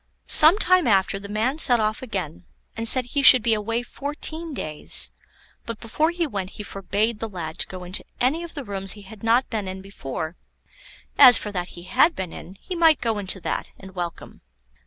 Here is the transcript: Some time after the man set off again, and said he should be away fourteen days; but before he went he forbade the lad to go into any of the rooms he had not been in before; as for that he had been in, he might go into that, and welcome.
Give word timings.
Some 0.25 0.57
time 0.57 0.87
after 0.87 1.19
the 1.19 1.29
man 1.29 1.59
set 1.59 1.79
off 1.79 2.01
again, 2.01 2.45
and 2.75 2.87
said 2.87 3.05
he 3.05 3.21
should 3.21 3.43
be 3.43 3.53
away 3.53 3.83
fourteen 3.83 4.51
days; 4.51 5.11
but 5.67 5.79
before 5.79 6.09
he 6.09 6.25
went 6.25 6.49
he 6.57 6.63
forbade 6.63 7.19
the 7.19 7.29
lad 7.29 7.59
to 7.59 7.67
go 7.67 7.83
into 7.83 8.03
any 8.19 8.41
of 8.41 8.55
the 8.55 8.63
rooms 8.63 8.93
he 8.93 9.03
had 9.03 9.21
not 9.21 9.51
been 9.51 9.67
in 9.67 9.79
before; 9.79 10.37
as 11.19 11.37
for 11.37 11.51
that 11.51 11.77
he 11.77 11.83
had 11.83 12.15
been 12.15 12.33
in, 12.33 12.55
he 12.55 12.75
might 12.75 12.99
go 12.99 13.19
into 13.19 13.39
that, 13.41 13.73
and 13.77 13.93
welcome. 13.93 14.41